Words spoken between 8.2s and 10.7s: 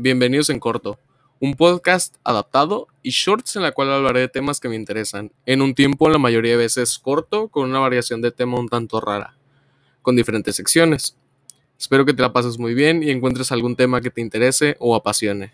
de tema un tanto rara, con diferentes